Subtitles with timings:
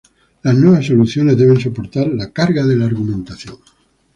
[0.41, 3.57] Las nuevas soluciones deben soportar la carga de la argumentación.